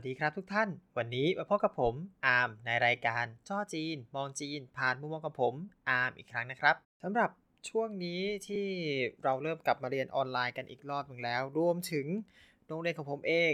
[0.00, 0.68] วัสดีครับทุกท่าน
[0.98, 1.94] วันนี้มาพบกับผม
[2.26, 5.54] อาร์มในรายการจ้อจีน มองจีน ผ่านมุมมองกับผม
[5.88, 7.30] อาร์มอีกครั้งนะครับสำหรับ
[7.68, 8.66] ช่วงนี้ที่
[9.22, 12.06] เราเริ่มกลับมาเรียนออนไลน์กันอีกรอบหนึ่งแล้ว รวมถึง
[12.66, 13.52] โรงเรียนของผมเอง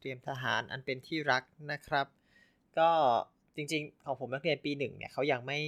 [0.00, 1.42] เตรียมทหารอันเป็นที่รัก
[1.72, 2.06] นะครับ
[2.78, 2.90] ก็
[3.56, 5.58] จริงๆ ของผมนักเรียนปีหนึ่งเนี่ยเขายังไม่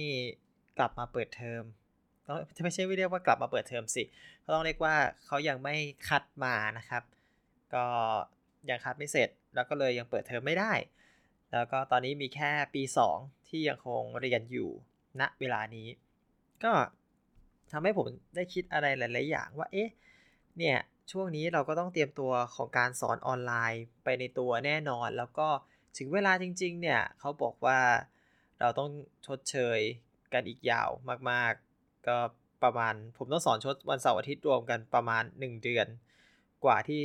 [0.77, 1.63] กลับมาเปิดเทอม
[2.27, 4.03] ต้องไม่ใช่เรียกว่ากลับมาเปิดเทอมสิ
[4.41, 4.95] เขาต้องเรียกว่า
[5.25, 5.75] เขายังไม่
[6.07, 7.03] คัดมานะครับ
[7.73, 7.85] ก็
[8.71, 10.73] ยังคัดไม่เสร็จ แล้วก็เลยยังเปิดเทอมไม่ได้
[11.53, 12.83] แล้วก็ตอนนี้มีแค่ปี
[13.15, 14.69] 2 ที่ยังคงเรียนอยู่
[15.19, 15.87] ณเวลานี้
[16.63, 16.71] ก็
[17.71, 19.89] ทำให้ผมได้คิดอะไรหลาย ๆ อย่างว่าเอ๊ะ
[20.57, 20.77] เนี่ย
[21.11, 25.47] ช่วงนี้เราก็ต้องเตรียมตัวของการสอนออนไลน์ไปในตัวแน่นอน แล้วก็
[25.97, 27.79] ถึงเวลาจริง ๆ เนี่ยเขาบอกว่า
[28.59, 28.89] เราต้อง
[29.27, 29.79] ชดเชย
[30.33, 30.89] กันอีกยาว
[31.29, 32.17] มาก ๆ ก็
[32.63, 35.87] ประมาณผมต้องสอนชดวันเสาร์อาทิตย์รวมกันประมาณ 1 เดือน
[36.65, 37.03] กว่าที่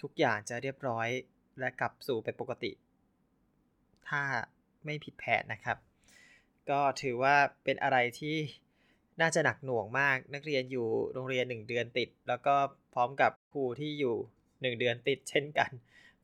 [0.00, 1.08] ทุกอย่างจะเรียบร้อย
[1.58, 2.72] และกลับสู่เป็นปกติ
[4.08, 4.22] ถ้า
[4.84, 5.76] ไม่ผิดแผนนะครับ
[6.70, 8.36] ก็ถือว่าเป็นอะไรที่
[9.20, 12.54] น่าจะหนักหน่วงมาก นักเรียนอยู่โรงเรียน 1 เดือนติด แล้วก็
[12.94, 15.70] พร้อมกับครูที่อยู่ 1 เดือนติด เช่นกัน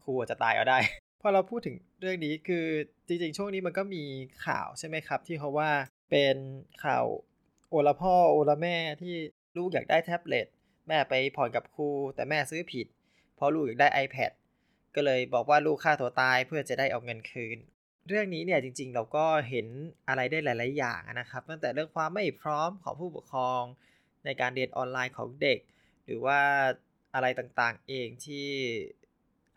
[0.04, 0.78] ครูจะตายเอาได้
[1.20, 2.66] พอเราพูดถึงเรื่องนี้คือ
[3.06, 4.04] จริงๆ ช่วงนี้มันก็มี
[4.46, 5.70] ข่าวใช่ไหมครับ ที่เขาว่า
[6.10, 6.36] เป็น
[6.84, 7.06] ข่าว
[7.70, 9.14] โอละพ่อโอละแม่ที่
[9.56, 10.46] ลูกอยากได้แท็บเล็ต
[10.88, 12.86] แม่ไปผ่อนกับครูแต่แม่ซื้อผิด
[13.36, 14.32] เพราะลูกอยากได้ iPad
[14.96, 17.58] ก็เลยบอกว่าลูกฆ่าตัวตายเพื่อจะได้เอาเงินคืน
[18.08, 19.66] เรื่องนี้เนี่ยจริงๆ เราก็เห็น
[20.08, 23.62] อะไรได้หลาย ๆ อย่างนะครับ ตั้งแต่เรื่องความไม่พร้อมของผู้ปกครอง
[24.24, 25.58] ในการเรียนออนไลน์ของเด็ก
[26.04, 26.40] หรือว่า
[27.14, 28.46] อะไรต่างๆเองที่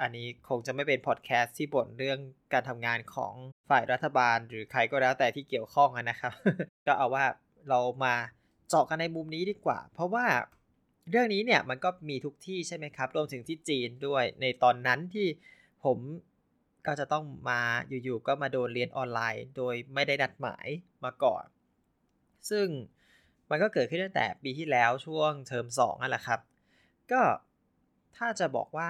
[0.01, 2.19] อันนี้คงจะไม่เป็นพอดแคสต์ที่บ่นเรื่อง
[2.53, 3.33] การทำงานของ
[3.69, 6.33] ฝ่ายรัฐบาล หรือใครก็แล้วแต่ที่เกี่ยวข้องนะครับ
[6.87, 7.25] ก็เอาว่า
[7.69, 8.15] เรามา
[8.69, 10.25] เจาะกันในมุมนี้ดีกว่า เพราะว่า
[11.09, 15.27] เรื่องนี้เนี่ยมันก็มีทุกที่ใช่ไหมครับรวมถึงที่จีนด้วย ในตอนนั้นที่
[15.85, 15.97] ผม
[16.87, 17.61] ก็จะต้องมา
[18.03, 20.67] อยู่ๆก็มาโดนเรียนออนไลน์ โดยไม่ได้นัดหมาย
[21.03, 21.45] มาก่อน
[22.49, 22.67] ซึ่ง
[23.49, 26.39] มันก็เกิดขึ้นตั้งแต่ปีที่แล้วช่วงเทอม2นั่นแหละครับ
[27.11, 27.21] ก็
[28.15, 28.89] ถ้าจะบอกว่า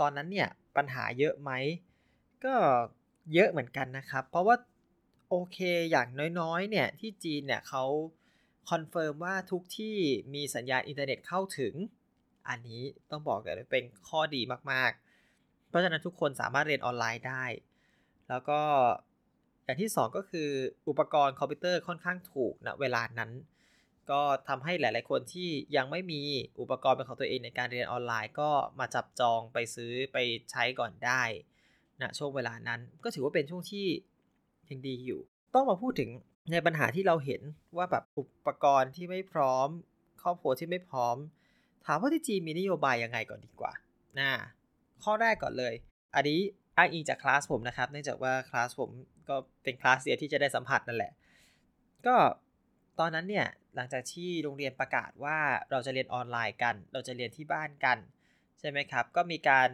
[0.00, 1.50] ตอนนั้นเนี่ยปัญหาเยอะไหม
[2.44, 2.54] ก็
[3.34, 4.56] เยอะเหมือนกันนะครับ เพราะว่า
[5.30, 5.58] โอเค
[5.90, 6.08] อย่าง
[6.40, 7.84] น้อยๆเนี่ยที่จีนเนี่ยเขา
[8.70, 9.96] confirm ว่าทุกที่
[10.34, 11.74] มีสัญญาณอินเทอร์เน็ตเข้าถึง
[12.48, 14.42] อันนี้ต้องบอกเลยเป็นข้อดี
[14.72, 17.44] มากๆ เพราะฉะนั้นทุกคนสามารถเรียนออนไลน์ได้
[18.28, 18.60] แล้วก็
[19.64, 20.48] อย่างที่ 2 ก็คือ
[20.88, 23.30] อุปกรณ์คอมพิวเตอร์ค่อนข้างถูกณเวลานั้น
[24.10, 26.20] ก็ทำให้หลาย ๆ คนที่ยังไม่มี
[26.60, 30.18] อุปกรณ์เป็นของตัวเองในการเรียนออนไลน์ก็มาจับจองไปซื้อไป
[30.50, 31.22] ใช้ก่อนได้
[32.00, 33.86] ณช่วงเวลานั้น ก็ถือว่าเป็นช่วงที่
[34.70, 35.20] ยังดีอยู่
[35.54, 36.10] ต้องมาพูดถึง
[36.50, 37.42] ในปัญหาที่เราเห็น
[37.76, 39.68] ว่าแบบอุปกรณ์ที่ไม่พร้อม
[40.22, 41.16] ครอบครัวที่ไม่พร้อม
[41.86, 43.72] ถามว่าที่จีนมีนโยบายยังไงก่อนดีกว่า
[44.18, 44.30] นะ
[45.04, 45.74] ข้อแรกก่อนเลย
[46.14, 46.38] อันนี้
[46.76, 48.90] อ้างอิงจากคลาสผมนะครับ เนื่องจากว่าคลาสผม
[49.28, 51.12] ก็เป็นคลาสเดียวที่จะได้สัมผัสนั่นแหละ
[52.06, 52.16] ก็
[53.00, 55.38] ตอนนั้นเนี่ยหลังจากที่โรงเรียนประกาศว่า
[55.70, 57.98] เราจะเรียนออนไลน์กัน เราจะเรียนที่บ้านกัน
[58.60, 59.68] ใช่ไหมครับ ก็มีการ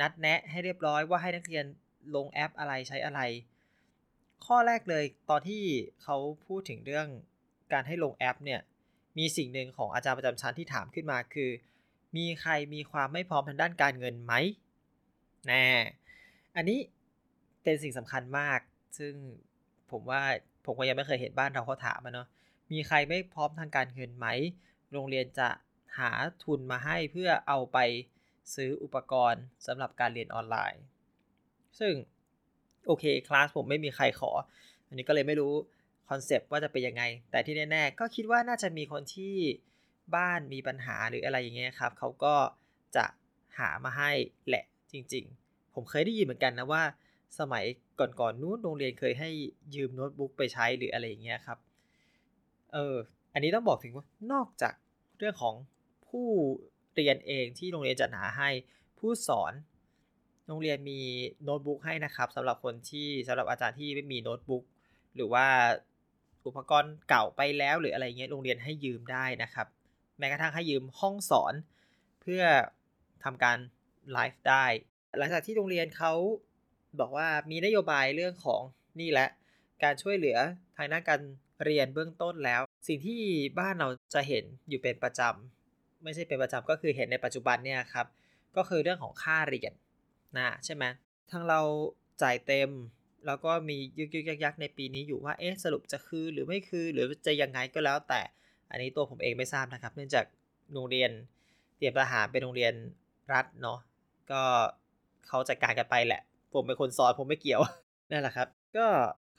[0.00, 1.64] นัดแนะให้เรียบร้อยว่าให้นักเรียน
[2.14, 3.20] ลงแอปอะไรใช้อะไร
[4.46, 5.62] ข้อแรกเลยตอนที่
[6.02, 6.16] เขา
[6.46, 7.08] พูดถึงเรื่อง
[7.72, 8.60] การให้ลงแอปเนี่ย
[9.18, 11.50] มีสิ่งหนึ่งของอาจารย์ประจำชั้นที่ถามขึ้นมาคือ
[12.16, 14.32] มีใครมีความไม่พร้อมทางด้านการเงินไหม
[15.46, 15.66] แน่
[16.56, 16.78] อันนี้
[17.62, 18.60] เป็นสิ่งสำคัญมาก
[18.98, 19.14] ซึ่ง
[19.90, 20.22] ผมว่า
[20.64, 22.28] ผมก็ยังไม่เคยเห็นบ้านเราเขาถามมาเนาะ
[22.72, 24.26] มีใครไม่พร้อมทางการเงินไหม
[24.92, 25.48] โรงเรียนจะ
[25.98, 26.10] หา
[26.44, 27.78] ทุนมาให้เพื่อเอาไป
[28.54, 30.82] ซื้ออุปกรณ์สำหรับการเรียนออนไลน์
[31.80, 31.94] ซึ่ง
[32.86, 34.30] โอเคคลาสผมไม่มีใครขอ
[34.86, 35.52] อันนี้ก็เลยไม่รู้
[36.08, 39.34] concept ว่าจะเป็นยังไง แต่ที่แน่ๆก็คิดว่าน่าจะมีคนที่
[40.16, 42.34] บ้านมีปัญหาหรืออะไรอย่างเงี้ยครับเขาก็
[42.96, 43.04] จะ
[43.58, 44.10] หามาให้
[44.48, 46.82] แหละจริง ๆ ผมเคยได้ยินเหมือนกันนะว่า
[47.40, 47.64] สมัย
[47.98, 49.30] ก่อนๆนู้นโรงเรียนเคยให้
[49.74, 51.58] ยืมโน้ตบุ๊กไปใช้หรืออะไรอย่างเงี้ยครับ
[52.72, 52.96] เออ
[53.32, 54.74] อันนี้ต้องบอกถึงว่านอกจาก
[55.18, 55.54] เรื่องของ
[56.08, 56.28] ผู้
[56.94, 58.50] เรียนเองที่โรงเรียนจัดหาให้
[58.98, 59.52] ผู้สอน
[60.46, 61.00] โรงเรียนมี
[61.44, 64.64] โน้ตบุ๊กให้นะครับสำหรับคนที่สำหรับอาจารย์ที่ไม่มีโน้ตบุ๊ก
[65.14, 65.46] หรือว่า
[66.46, 69.66] อุปกรณ์เก่าไปแล้วหรืออะไรเงี้ยโรงเรียนให้ยืมได้นะครับ
[70.18, 71.54] แม้กระทั่งให้ยืมห้องสอน
[72.22, 72.42] เพื่อ
[73.24, 73.58] ทำการ
[74.12, 74.64] ไลฟ์ได้
[75.18, 76.12] หลังจากที่โรงเรียนเขา
[77.00, 78.62] บอกว่ามีนโยบายเรื่องของ
[79.00, 79.28] นี่แหละ
[79.82, 80.38] การช่วยเหลือ
[80.76, 81.20] ทางด้านการ
[81.64, 83.20] เรียนเบื้องต้นแล้ว สิ่งที่
[83.58, 88.06] บ้านเราจะเห็นอยู่เป็นประจำไม่ใช่เป็นประจำก็คือเห็นในปัจจุบันเนี่ยครับ
[88.56, 89.72] ก็คือเรื่องของค่าเรียน
[90.36, 90.84] นะใช่ไหม
[91.30, 91.60] ทางเรา
[92.22, 92.70] จ่ายเต็ม
[93.26, 98.20] แล้วก็มียึกยึกยักยักในปีนี้อยู่ว่าเอ๊ะสรุปจะคือหรือไม่คือหรือจะยังไงก็แล้ว แต่
[98.70, 100.24] อันนี้ตัวผมเองไม่ทราบนะครับ เนื่องจาก
[100.72, 101.10] โรงเรียน
[101.76, 102.74] เตรียมทหารเป็นโรงเรียน
[103.32, 103.78] รัฐเนาะ
[104.30, 104.42] ก็
[105.28, 106.22] เขาจัดการกันไปแหละ
[106.54, 107.60] ผมเป็นคนสอนผมไม่เกี่ยว
[108.10, 108.86] นั่นแหละครับ ก็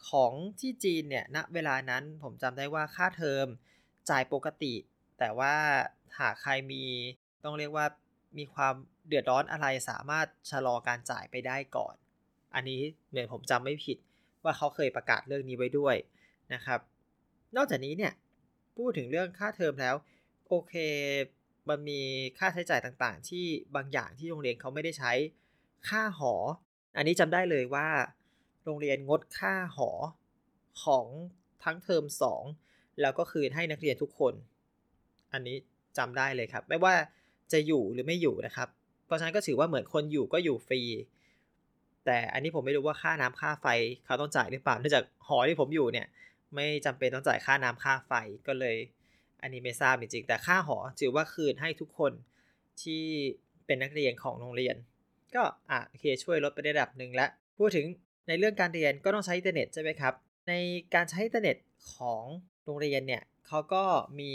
[0.10, 3.48] ของที่จีนเนี่ยณเวลานั้นผมจำได้ว่าค่าเทอม
[4.10, 4.74] จ่ายปกติ
[5.20, 5.54] แต่ว่า
[6.20, 6.84] หากใครมี
[7.44, 7.86] ต้องเรียกว่า
[8.38, 8.74] มีความ
[9.08, 11.96] เดือดร้อนอะไรสามารถชะลอการจ่ายไปได้ก่อน
[12.56, 13.98] อันนี้เหมือนผมจำไม่ผิด
[14.44, 15.96] ว่าเขาเคยประกาศเรื่องนี้ไว้ด้วย
[16.54, 16.80] นะครับ
[17.56, 18.14] นอกจากนี้เนี่ย
[18.78, 19.96] พูดถึงเรื่องค่าเทอมแล้ว
[20.48, 20.74] โอเค
[21.70, 22.02] มันมี
[22.38, 23.46] ค่าใช้จ่ายต่างๆ ที่
[23.76, 25.12] บางอย่างที่โรงเรียนเขาไม่ได้ใช้
[25.90, 26.34] ค่าหอ
[26.98, 27.88] อันนี้จำได้เลยว่า
[28.66, 29.90] โรงเรียนงดค่าหอ
[30.84, 31.06] ของ
[31.64, 32.06] ทั้งเทอม
[32.52, 34.34] 2 แล้วก็คืนให้นักเรียนทุกคน
[35.34, 35.56] อันนี้
[35.98, 36.94] จำได้เลยครับ ไม่ว่า
[37.52, 38.70] จะอยู่หรือไม่อยู่นะครับ
[39.06, 40.82] เพราะฉะนั้นก็ถือว่าเหมือนคนอยู่ก็อยู่ฟรี
[42.06, 43.68] แต่อันนี้ผมไม่รู้ว่าค่าน้ำค่าไฟ
[44.06, 46.08] เขาต้องจ่ายหรือเปล่าเนื่องจากหอที่ผมอยู่เนี่ย
[46.56, 48.14] ไม่จำเป็นต้องจ่ายค่าน้ำค่าไฟ
[48.48, 48.76] ก็เลย
[49.42, 52.12] อันนี้ไม่ทราบจริงๆแต่ค่าหอถือว่าคืนให้ทุกคน
[52.82, 53.04] ที่
[53.66, 54.76] เป็นนักเรียนของโรงเรียน
[55.36, 57.86] ก็อะโอเคช่วยลดไประดับหนึ่งแล้วพูดถึง
[58.28, 60.14] ในเรื่องการเรียนก็ต้องใช้อินเทอร์เน็ตใช่ไหมครับ
[60.50, 60.54] ใน
[60.94, 61.58] การใช้อินเทอร์เน็ต
[61.94, 62.24] ของ
[62.66, 63.84] โรงเรียนเนี่ยเขาก็
[64.20, 64.32] มี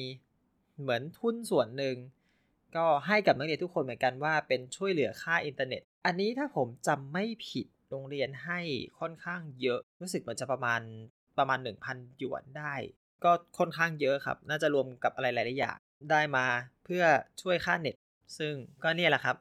[0.80, 1.96] เหมือนทุนส่วนหนึ่ง
[2.76, 8.60] ก็ให้กับนักเรียนทุกคนเหมือนกันว่าเป็นช่วยเหลือค่าอินเทอร์เน็ต อันนี้ถ้าผมจำไม่ผิดโรงเรียนให้
[9.00, 10.80] ค่อนข้างเยอะ รู้สึกเหมันจะประมาณ
[11.38, 12.74] ประมาณ 1,000 หยวนได้
[13.24, 15.76] ก็ค่อนข้างเยอะครับ น่าจะรวมกับอะไรหลายๆอย่าง
[16.10, 16.46] ได้มา
[16.84, 17.04] เพื่อ
[17.42, 17.96] ช่วยค่าเน็ต
[18.38, 19.36] ซึ่งก็เนี่ยแหละครับ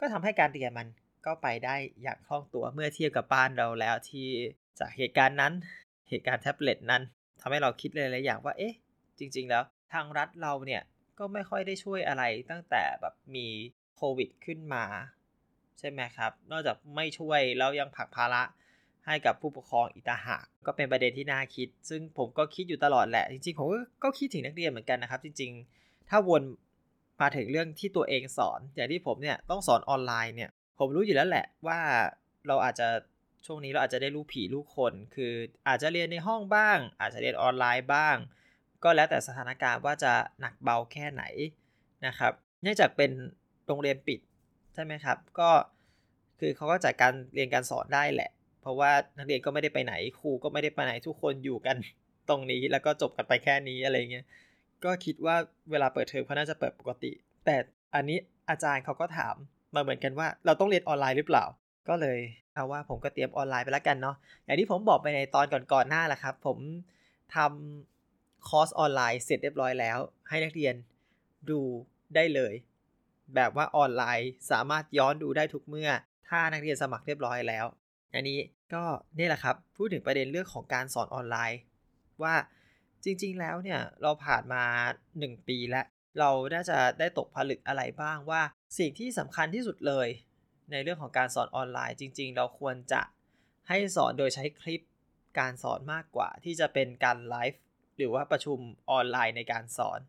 [0.00, 0.88] ก็ทำให้การเรียนมัน
[1.26, 4.28] ก็ไปได้อย่างคล่องตัวเมื่อเทียบกับบ้านเราแล้วที่
[4.78, 5.52] จากเหตุการณ์นั้น
[6.08, 7.02] เหตุการณ์แท็บเล็ตนั้น
[7.40, 8.74] ทำให้เราคิดหลายๆอย่างว่าเอ๊ะ
[9.18, 9.62] จริง ๆ แล้ว
[9.92, 10.82] ทางรัฐเราเนี่ย
[11.20, 13.46] ก็ไม่ค่อยได้ช่วยอะไรตั้งแต่แบบมี
[13.96, 14.84] โควิดขึ้นมา
[15.78, 18.42] ใช่ไหมครับ นอกจากไม่ช่วยแล้วยังผลักภาระ
[19.06, 23.66] ให้กับผู้ปกครองอีกต่างหากก็เป็นประเด็นที่น่าคิด ซึ่งผมก็คิดอยู่ตลอดแหละ จริงๆผม
[24.04, 26.42] ก็คิดถึงนักเรียนเหมือนกันนะครับ จริง ๆ ถ้าวน
[27.20, 31.78] มาถึงเรื่องที่ตัวเองสอน อย่างที่ผมเนี่ยต้องสอนออนไลน์เนี่ยผมรู้อยู่แล้วแหละว่า
[32.46, 32.88] เราอาจจะ
[33.46, 35.32] ช่วงนี้เราอาจจะได้รู้ผีรู้คน คือ
[35.68, 38.16] อาจจะเรียนในห้องบ้าง อาจจะเรียนออนไลน์บ้าง
[38.84, 41.22] ก็แล้วแต่สถานการณ์ว่าจะหนักเบาแค่ไหน
[42.06, 42.32] นะครับ
[42.62, 43.10] เนื่องจากเป็น
[43.66, 44.20] โรงเรียนปิด
[44.74, 45.50] ใช่ไหมครับ ก็
[46.40, 48.30] คือเขาก็จัดการเรียนการสอนได้แหละ
[48.60, 51.76] เพราะว่านักเรียนก็ไม่ได้ไปไหนครูก็ไม่ได้ไปไหนทุกคนอยู่กัน
[52.28, 54.26] ตรงนี้แล้วก็จบกันไปแค่นี้อะไรเงี้ย
[54.84, 55.36] ก็คิดว่า
[55.70, 57.12] เวลาเปิดเทอมเขาน่าจะเปิดปกติ
[57.44, 57.56] แต่
[57.94, 58.18] อันนี้
[58.50, 59.34] อาจารย์เขาก็ถาม
[59.74, 61.44] มาเหมือนกันว่า เราต้องเรียนออนไลน์หรือเปล่า
[61.88, 62.18] ก็เลย
[62.54, 66.58] เอาว่าผมก็เตรียมออนไลน์ไปแล้วกันเนาะอย่างที่ผมบอกไปในตอนก่อนๆหน้าแหละครับ ผม
[67.34, 67.99] ทำ
[68.48, 69.98] คอร์สออนไลน์เสร็จเรียบร้อยแล้ว
[70.28, 70.74] ให้นักเรียน
[71.50, 71.60] ดู
[72.14, 72.54] ได้เลย
[73.34, 75.90] แบบว่าออนไลน์สามารถย้อนดูได้ทุกเมื่อ
[76.28, 77.66] ถ้านักเรียนสมัครเรียบร้อยแล้ว
[78.14, 78.38] อันนี้
[78.74, 78.82] ก็
[79.18, 81.58] นี่แหละครับ พูดถึงประเด็นเรื่องของการสอนออนไลน์
[82.22, 82.34] ว่า
[83.04, 84.62] จริง ๆ แล้วเนี่ยเราผ่านมา
[85.08, 85.86] 1 ปีแล้ว
[86.18, 88.42] เราน่าจะได้ตกผลึกอะไรบ้างว่า
[88.78, 90.08] สิ่งที่สำคัญที่สุดเลย
[90.70, 93.02] ในเรื่องของการสอนออนไลน์ จริง ๆ เราควรจะ
[93.68, 94.80] ให้สอนโดยใช้คลิป
[95.38, 97.60] การสอนมากกว่าที่จะเป็นการไลฟ์
[98.00, 98.58] หรือว่าประชุม
[98.90, 100.00] ออนไลน์ในการสอน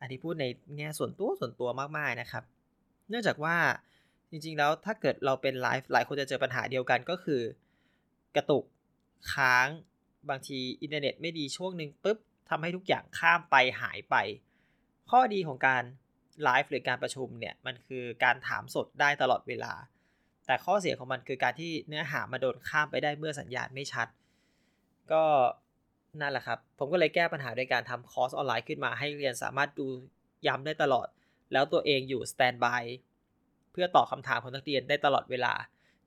[0.00, 0.46] อันนี้พูดใน
[0.76, 2.44] แง่ส่วนตัวส่วนตัวมากๆนะครับ
[3.08, 3.56] เนื่องจากว่า
[4.30, 7.42] จริงๆแล้วถ้าเกิดเราเป็นไลฟ์หลายคนจะเจอปัญหาเดียวกันก็คือ
[8.36, 8.64] กระตุก
[9.32, 9.68] ค้าง
[10.28, 12.18] บางทีอินเทอร์เน็ตไม่ดีช่วงหนึ่งปุ๊บ
[12.48, 14.16] ทำให้ทุกอย่างข้ามไปหายไป
[15.10, 15.82] ข้อดีของการ
[16.42, 19.72] ไลฟ์หรือการประชุมเนี่ยมันคือการถามสดได้ตลอดเวลา
[20.46, 24.08] แต่ข้อเสียของมันคือการที่เนื้อหามาโดนข้ามไปได้เมื่อสัญญาณไม่ชัด
[25.12, 25.24] ก็
[26.20, 29.86] นั่นแหละครับ ผมก็เลยแก้ปัญหาด้วยการทำคอร์สออนไลน์ขึ้นมาให้เรียนสามารถดู
[30.46, 31.08] ย้ำได้ตลอด
[31.52, 32.82] แล้วตัวเองอยู่สแตนบาย
[33.72, 35.52] เพื่อตอบคำถามของนักเรียนได้ตลอดเวลา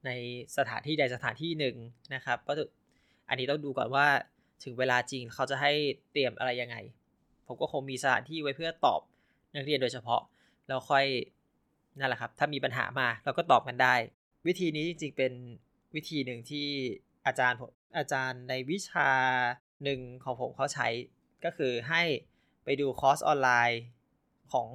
[0.06, 0.10] ใน
[0.58, 1.76] สถานที่ใดสถานที่หนึ่ง
[2.16, 2.54] นะครับก็
[3.30, 4.08] อันนี้ต้องดูก่อนว่า
[4.64, 5.72] ถึงเวลาจริงเขาจะให้
[6.12, 6.76] เตรียมอะไรยังไง
[7.48, 9.02] ผมก็คงมีสถานที่ไว้เพื่อตอบ
[9.56, 10.22] นักเรียนโดยเฉพาะ
[10.68, 11.06] แล้วค่อย
[12.00, 13.96] นั่นแหละครับ ถ้ามีปัญหามาเราก็ตอบกันได้
[14.48, 15.34] วิธีนี้จริงๆเป็น
[15.96, 16.68] วิธีหนึ่งที่
[17.26, 19.10] อาจารย์ผมอาจารย์ในวิชา
[19.84, 20.88] หนึ่งของผมเขาใช้
[21.46, 22.02] ก็คือให้
[22.64, 23.82] ไปดูคอร์สออนไลน์
[24.54, 24.68] ของ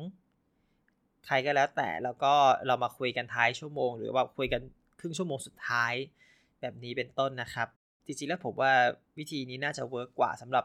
[1.27, 2.35] ใครก็แล้วแต่แล้วก็
[2.67, 4.61] เรามาคุยกันท้ายชั่วโมง หรือว่าคุยกัน
[5.01, 5.93] ครึ่งชั่วโมงสุดท้าย
[6.61, 7.69] แบบนี้เป็นต้นนะครับ
[8.07, 8.73] จริงๆแล้วผมว่า
[9.19, 10.65] วิธีนี้น่าจะ work กว่าสำหรับ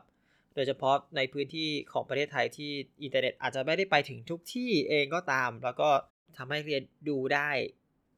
[0.55, 2.71] โดยเฉพาะในพื้นที่ของประเทศไทยที่
[3.03, 5.89] อินเทอร์เน็ตอาจจะไม่ได้ไปถึงทุกที่เองก็ตาม แล้วก็
[6.37, 7.49] ทำให้เรียนดูได้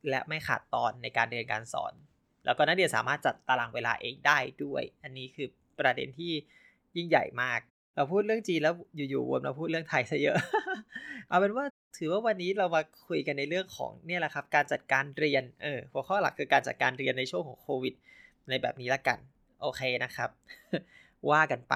[0.09, 1.93] และไม่ขาดตอนในการเรียนการสอน
[2.45, 5.47] แล้วก็นักเรียนสามารถจัดตารางเวลาเองได้ด้วย อันนี้คือ
[5.79, 6.31] ประเด็นที่
[6.95, 7.59] ยิ่งใหญ่มาก
[7.95, 10.37] เราพูดเรื่องจีนแล้วอยู่ๆวนมาพูดเรื่องไทยซะเยอะ
[11.29, 11.65] เอาเป็นว่า
[11.97, 17.93] ถือว่าวันนี้เรามาคุยกันในเรื่องของเนี่ยแหละครับ การจัดการเรียนเออหัวข้อหลักคือการจัดการเรียนในช่วงของโควิด
[18.49, 19.19] ในแบบนี้ละกัน
[19.61, 20.29] โอเคนะครับ
[21.31, 21.73] ว่ากันไป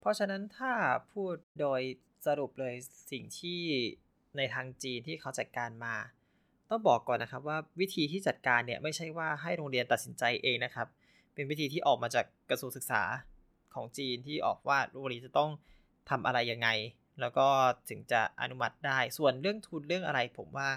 [0.00, 0.72] เพราะฉะนั้นถ้า
[1.12, 1.80] พูดโดย
[2.26, 2.74] สรุปเลย
[3.10, 3.60] สิ่งที่
[4.36, 5.94] ในทางจีนที่เขาจัดการมา
[6.70, 10.86] ต้องบอกก่อนนะครับว่าวิธีที่จัดการเนี่ยไม่ใช่ว่าให้โรงเรียนตัดสินใจเองนะครับ
[11.34, 13.02] เป็นวิธีที่ออกมาจากกระทรวงศึกษา
[13.74, 15.50] ของจีนที่ออกว่าโรงเรียนจะต้อง
[16.10, 16.68] ทำอะไรยังไง
[17.20, 17.46] แล้วก็
[17.90, 20.68] ถึงจะอนุมัติได้ ส่วนเรื่องทุนเรื่องอะไร ผมว่า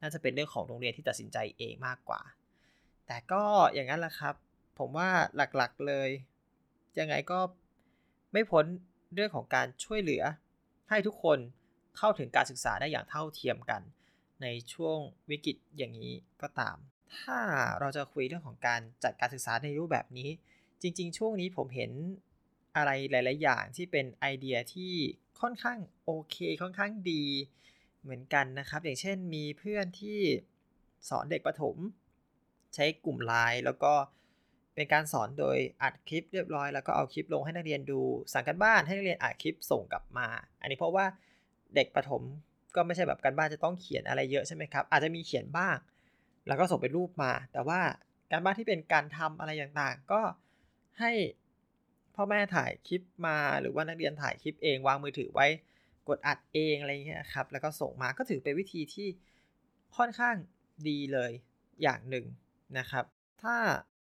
[0.00, 2.20] น่าจะเป็นเรื่องของโรงเรียนที่ตัดสินใจเองมากกว่า
[3.06, 3.42] แต่ก็
[3.74, 4.34] อย่างนั้นแหละครับ
[4.78, 6.08] ผมว่าหลักๆเลย
[6.98, 7.38] ยังไงก็
[8.32, 8.64] ไม่พ้น
[9.14, 10.22] เรื่องของการช่วยเหลือ
[10.90, 11.38] ให้ทุกคน
[11.98, 13.82] เข้าถึงการศึกษาได้อย่างเท่าเทียมกัน
[14.42, 14.98] ในช่วง
[15.30, 16.76] วิกฤตอย่างนี้ก็ตาม
[17.18, 17.38] ถ้า
[17.80, 20.28] เราจะคุยเรื่องของการจัดการศึกษาในรูปแบบนี้
[20.82, 21.90] จริง ๆ ช่วงนี้ผมเห็น
[22.76, 24.94] อะไรหลาย ๆ อย่างที่เป็นไอเดียที่
[25.40, 27.24] ค่อนข้างโอเค ค่อนข้างดี
[28.02, 30.20] เหมือนกันนะครับ อย่างเช่นมีเพื่อนที่
[31.08, 31.76] สอนเด็กประถม
[32.74, 33.92] ใช้กลุ่มไลน์แล้วก็
[34.74, 38.00] เป็นการสอนโดยอัดคลิปเรียบร้อย แล้วก็เอาคลิปลงให้นักเรียนดู
[38.32, 40.26] สั่งกันบ้านให้นักเรียนอัดคลิปส่งกลับมา
[40.60, 41.06] อันนี้เพราะว่า
[41.74, 42.22] เด็กประถม
[42.74, 45.76] ก็ไม่ใช่แบบการบ้านจะต้องเขียนอะไรเยอะใช่ไหมครับอาจจะมีเขียนบ้าง
[46.46, 47.80] แล้วก็ส่งเป็นรูปมา แต่ว่า
[48.30, 50.20] การบ้านที่เป็นการทำอะไรต่างๆ ก็
[51.00, 51.12] ให้
[52.14, 55.46] พ่อแม่ถ่ายคลิปมาหรือว่านักเรียนถ่ายคลิปเองวางมือถือไว้
[56.08, 59.08] กดอัดเองอะไรเงี้ยครับแล้วก็ส่งมาก็ถือเป็นวิธีที่
[59.96, 60.36] ค่อนข้าง
[60.88, 61.32] ดีเลย
[61.82, 62.26] อย่างหนึ่ง
[62.78, 63.04] นะครับ
[63.42, 63.56] ถ้า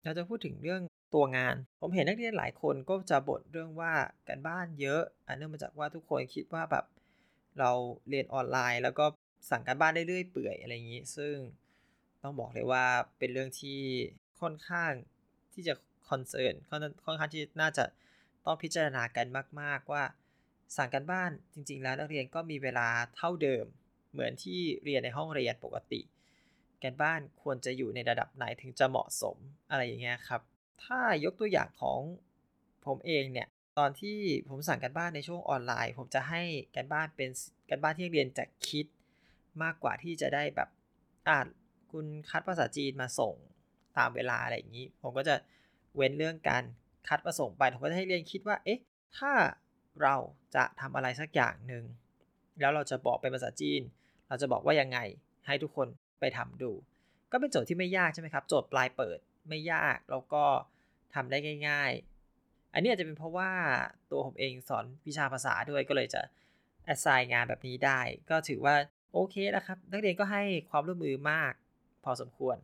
[0.04, 0.82] เราจะพูดถึงเรื่อง
[1.14, 3.92] ตัวงาน ผมเห็นนักเรียนหลายคนก็จะบ่นเรื่องว่า
[4.28, 6.84] การบ้านเยอะอันเนื่องมาจากว่าทุกคนคิดว่าแบบ
[7.58, 7.70] เรา
[8.08, 9.04] เรียนออนไลน์ แล้วก็
[9.50, 11.34] สั่งการบ้านได้เรื่อยเปื่อยอะไรอย่างนี้ ซึ่ง
[12.22, 12.84] ต้องบอกเลยว่า
[13.18, 13.80] เป็นเรื่องที่
[14.40, 14.92] ค่อนข้าง
[15.52, 15.74] ที่จะ
[16.10, 16.54] คอนเซิร์น
[17.04, 17.84] ค่อนข้างที่น่าจะ
[18.44, 19.26] ต้องพิจารณากัน
[19.60, 20.04] มาก ๆ ว่า
[20.76, 23.64] สั่งกันบ้านจริง ๆ แล้วนักเรียนก็มีเวลาเท่าเดิม
[24.12, 26.00] เหมือนที่เรียนในห้องเรียนปกติ
[26.82, 29.36] การบ้านควรจะอยู่ในระดับไหนถึงจะเหมาะสม
[29.70, 30.40] อะไรอย่างเงี้ยครับ
[30.84, 32.00] ถ้ายกตัวอย่างของ
[32.86, 33.48] ผมเองเนี่ย
[33.78, 36.42] ตอนที่ผมสั่งกันบ้านในช่วงออนไลน์ ผมจะให้
[36.76, 37.30] กันบ้านเป็น
[37.70, 38.86] กันบ้านที่เรียนจากคิด
[39.62, 40.68] มากกว่าที่จะได้แบบ
[41.28, 41.38] อ่า
[41.92, 43.34] คุณคัดภาษาจีนมาส่ง
[43.98, 45.34] ตามเวลาอะไรอย่างนี้ ผมก็จะ
[45.96, 46.64] เว้นเรื่องการ
[47.08, 48.80] คัดมาส่งไปผมก็จะให้เรียนคิดว่า เอ๊ะ
[49.18, 49.32] ถ้า
[50.02, 50.14] เรา
[50.54, 51.84] จะทำอะไรสักอย่างหนึ่ง
[52.60, 53.82] แล้วเราจะบอกเป็นภาษาจีน
[54.28, 54.98] เราจะบอกว่ายังไง
[55.46, 55.88] ให้ทุกคน
[56.20, 56.72] ไปทำดู
[57.32, 59.18] ก็เป็นโจทย์ที่ไม่ยากใช่ไหมครับ โจทย์ปลายเปิด
[59.48, 60.44] ไม่ยาก แล้วก็
[61.14, 61.92] ทำได้ง่าย
[62.32, 63.50] ๆ อันนี้อาจจะเป็นเพราะว่า
[64.10, 66.22] ตัวผมเองสอนวิชาภาษาด้วย ก็เลยจะ
[66.84, 68.74] แอสไซน์งานแบบนี้ได้ ก็ถือว่า
[69.12, 71.52] โอเคแล้วครับ นักเรียนก็ให้ความร่วมมือมาก
[72.04, 72.56] พอสมควร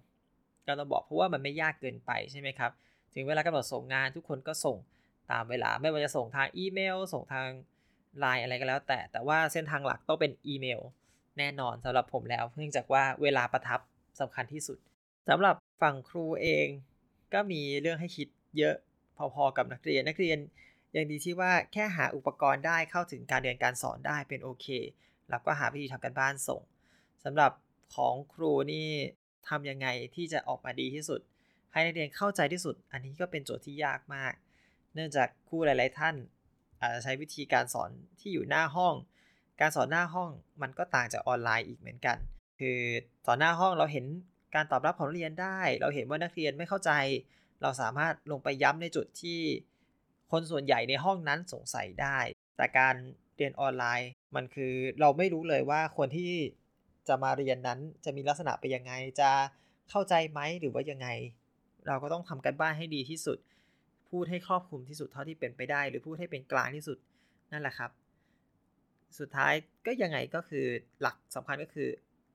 [0.67, 2.71] ก็ต้องบอกเพราะว่ามันไม่ยากเกินไปใช่ไหมครับ
[3.15, 4.77] ถึงเวลากำหนดส่งงานทุกคนก็ส่ง
[5.31, 7.49] ตามเวลาไม่ว่าจะส่งทางอีเมล ส่งทาง
[8.19, 10.81] ไลน์อะไรก็แล้ว แต่แต่ว่าเส้นทางหลักต้องเป็นอีเมล
[11.39, 13.81] แน่นอนสำหรับผมแล้วเนื่องจากว่าเวลาประทับ
[14.21, 14.79] สำคัญที่สุด
[15.29, 16.67] สำหรับฝั่งครูเอง
[17.35, 18.29] ก็มีเรื่องให้คิด
[18.59, 18.75] เยอะ
[19.17, 20.39] พอๆกับนักเรียนนักเรียน
[20.97, 24.67] ยังดีที่ว่าแค่หาอุปกรณ์ได้เข้าถึงการเรียนการสอนได้เป็นโอเค
[25.31, 26.63] แล้วก็หาวิธีทำการบ้านส่ง
[27.25, 27.53] สำหรับ
[27.95, 28.89] ของครูนี่
[29.49, 31.21] ทำยังไงที่จะออกมาดีที่สุด
[31.75, 34.33] ให้นักเรียนเข้าใจที่สุด อันนี้ก็เป็นโจทย์ที่ยากมาก
[34.95, 36.15] เนื่องจากครูหลาย ๆ ท่าน
[36.81, 37.91] อาจจะใช้วิธีการสอน
[38.21, 38.95] ที่อยู่หน้าห้อง
[39.61, 40.31] การสอนหน้าห้อง
[40.63, 42.17] มันก็ต่างจากออนไลน์อีกเหมือนกัน
[42.61, 42.81] คือ
[43.27, 44.05] สอนหน้าห้องเราเห็น
[44.55, 46.93] การตอบรับของนักเรียนได้ เราเห็นว่านักเรียนไม่เข้าใจ
[47.63, 49.41] เราสามารถลงไปย้ำในจุดที่
[50.31, 52.19] คนส่วนใหญ่ในห้องนั้นสงสัยได้
[52.57, 52.95] แต่การ
[53.37, 56.33] เรียนออนไลน์มันคือเราไม่รู้เลยว่าคนที่
[57.09, 59.31] จะมาเรียนนั้นจะมีลักษณะเป็นยังไง จะ
[59.91, 61.09] เข้าใจไหมหรือว่ายังไง
[61.87, 63.39] เราก็ต้องทำกันบ้านให้ดีที่สุด
[64.11, 66.99] พูดให้ครอบคลุมที่สุดเท่าที่เป็นไปได้ หรือพูดให้เป็นกลางที่สุด
[67.53, 67.91] นั่นแหละครับ
[69.19, 69.53] สุดท้าย
[69.87, 70.67] ก็ยังไงก็คือ
[71.01, 71.89] หลักสำคัญก็คือ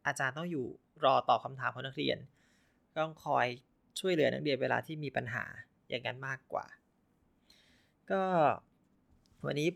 [0.05, 0.65] อาจารย์ต้องอยู่
[1.05, 2.17] รอตอบคาถามของนักเรียน
[2.97, 3.45] ต้องคอย
[3.99, 5.43] ช่วยเหลือนักเรียนเวลาที่มีปัญหา
[5.89, 6.65] อย่างนั้นมากกว่า
[8.11, 8.21] ก็
[9.45, 9.69] วันนี้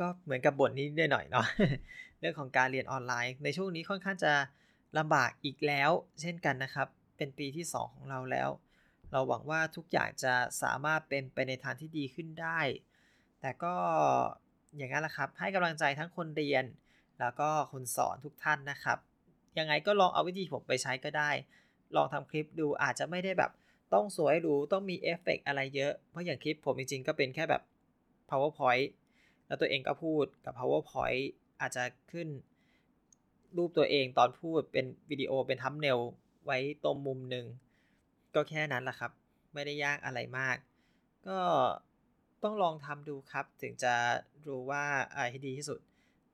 [0.00, 1.46] ก็เหมือนกับบ่นนี้ได้หน่อยเนาะ
[2.20, 4.32] เรื่องของการเรียนออนไลน์ ในช่วงนี้ค่อนข้างจะ
[4.98, 5.90] ลำบากอีกแล้ว
[6.20, 8.48] เช่นกันนะครับ เป็นปีที่ 2 ของเราแล้ว
[9.12, 12.60] เราหวังว่าทุกอย่างจะสามารถเป็นไปในทางที่ดีขึ้นได้
[13.40, 13.74] แต่ก็
[14.76, 16.64] อย่างนั้นแหละครับ ให้กำลังใจทั้งคนเรียน
[17.20, 18.98] แล้วก็คนสอนทุกท่านนะครับ
[19.58, 21.30] ยังไงก็ลองเอาวิธีผมไปใช้ก็ได้
[21.96, 23.50] ลองทำคลิปดูอาจจะไม่ได้แบบ
[23.94, 27.62] ต้องสวยหรูต้องมีเอฟเฟกอะไรเยอะ เพราะอย่างคลิปผมจริงๆก็เป็นแค่แบบ
[28.30, 28.88] powerpoint
[29.46, 31.24] แล้วตัวเองก็พูดกับ powerpoint
[31.60, 32.28] อาจจะขึ้น
[33.56, 35.98] รูปตัวเองตอนพูดเป็นวิดีโอเป็นทัมเนล
[36.46, 37.46] ไว้ตรงมุมหนึ่ง
[38.34, 39.12] ก็แค่นั้นแหละครับ
[39.54, 40.56] ไม่ได้ยากอะไรมาก
[41.28, 41.38] ก็
[42.44, 43.94] ต้องลองทำดูครับ ถึงจะ
[44.48, 45.80] รู้ว่าอะไรที่ดีที่สุด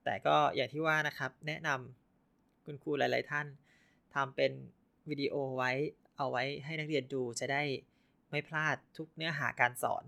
[0.05, 3.47] แต่ก็อย่างที่ว่านะครับ แนะนำคุณครูหลาย ๆ ท่าน
[4.15, 4.53] ทำเป็น
[5.09, 5.73] วิดีโอไว้
[6.17, 7.63] เอาไว้ให้นักเรียนดูจะได้
[8.31, 10.05] ไม่พลาดทุกเนื้อหาการสอน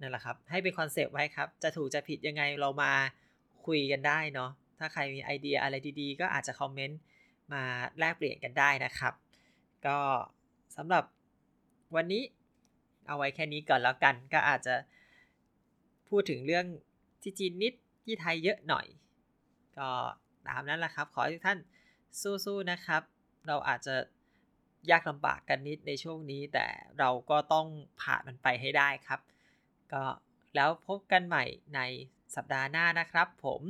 [0.00, 2.92] นั่นแหละครับ ให้เป็น concept ไว้ครับ จะถูกจะผิดยังไงเรามา
[3.66, 7.00] คุยกันได้เนาะ ถ้าใครมีไอเดียอะไรดีๆ ก็อาจจะคอมเมนต์
[7.52, 7.62] มา
[7.98, 9.14] แลกเปลี่ยนกันได้นะครับ
[9.86, 9.98] ก็
[10.76, 11.04] สำหรับ
[11.94, 12.22] วันนี้
[13.06, 14.74] เอาไว้แค่นี้ก่อนแล้วกัน ก็อาจจะ
[16.08, 16.66] พูดถึงเรื่อง
[17.22, 17.74] ที่จีนนิด
[18.04, 18.86] ที่ไทยเยอะหน่อย
[19.78, 19.90] ก็
[20.46, 21.58] ตามนั้นแหละครับ ขอให้ทุกท่าน
[22.44, 23.02] สู้ๆนะครับ
[23.46, 23.94] เราอาจจะ
[24.90, 26.66] ยากลำบากกันนิดในช่วงนี้แต่
[26.98, 27.66] เราก็ต้อง
[28.02, 29.20] ผ่านมันไปให้ได้ครับ
[29.92, 30.02] ก็
[30.54, 31.80] แล้วพบกันใหม่ใน
[32.34, 33.62] สัปดาห์หน้านะครับ ผม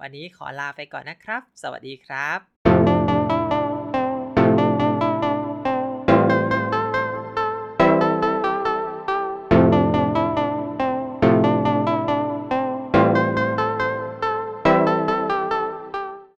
[0.00, 2.57] วันนี้ขอลาไปก่อนนะครับ สวัสดีครับ